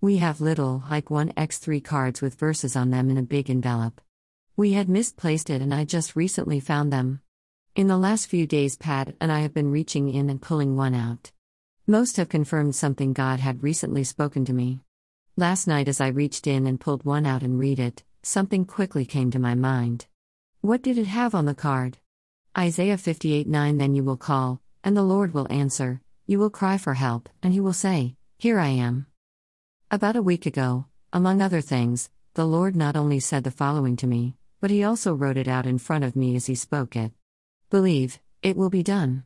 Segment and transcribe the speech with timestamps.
[0.00, 4.00] We have little, like 1x3 cards with verses on them in a big envelope.
[4.56, 7.20] We had misplaced it and I just recently found them.
[7.74, 10.94] In the last few days, Pat and I have been reaching in and pulling one
[10.94, 11.32] out.
[11.84, 14.82] Most have confirmed something God had recently spoken to me.
[15.36, 19.04] Last night, as I reached in and pulled one out and read it, something quickly
[19.04, 20.06] came to my mind.
[20.60, 21.98] What did it have on the card?
[22.56, 26.78] Isaiah 58 9 Then you will call, and the Lord will answer, you will cry
[26.78, 29.07] for help, and he will say, Here I am.
[29.90, 30.84] About a week ago,
[31.14, 35.14] among other things, the Lord not only said the following to me, but he also
[35.14, 37.10] wrote it out in front of me as he spoke it.
[37.70, 39.24] Believe, it will be done.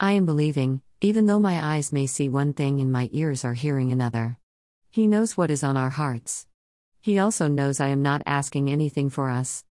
[0.00, 3.52] I am believing, even though my eyes may see one thing and my ears are
[3.52, 4.38] hearing another.
[4.90, 6.46] He knows what is on our hearts.
[7.02, 9.62] He also knows I am not asking anything for us.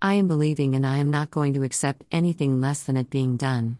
[0.00, 3.36] I am believing and I am not going to accept anything less than it being
[3.36, 3.76] done.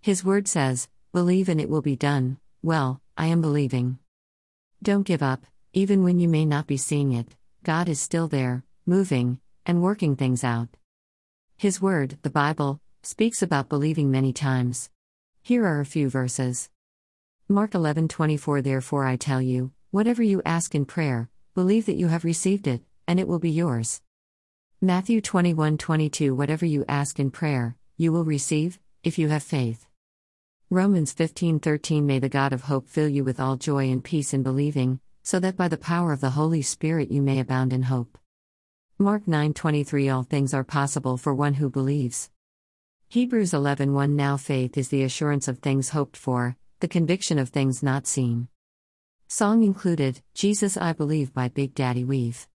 [0.00, 2.38] His word says, Believe and it will be done.
[2.62, 3.98] Well, I am believing.
[4.80, 8.62] Don't give up, even when you may not be seeing it, God is still there,
[8.86, 10.68] moving, and working things out.
[11.56, 14.88] His Word, the Bible, speaks about believing many times.
[15.42, 16.70] Here are a few verses.
[17.48, 22.24] Mark 11:24 Therefore I tell you, whatever you ask in prayer, believe that you have
[22.24, 24.00] received it, and it will be yours.
[24.80, 29.87] Matthew 21:22 Whatever you ask in prayer, you will receive, if you have faith.
[30.70, 34.42] Romans 15:13 May the God of hope fill you with all joy and peace in
[34.42, 38.18] believing, so that by the power of the Holy Spirit you may abound in hope.
[38.98, 42.28] Mark 9:23 All things are possible for one who believes.
[43.08, 47.82] Hebrews 11:1 Now faith is the assurance of things hoped for, the conviction of things
[47.82, 48.48] not seen.
[49.26, 52.46] Song included Jesus I Believe by Big Daddy Weave.